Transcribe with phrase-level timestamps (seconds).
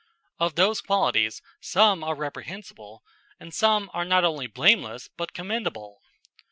[0.39, 3.03] Of those qualities some are reprehensible
[3.39, 6.01] and some are not only blameless but commendable.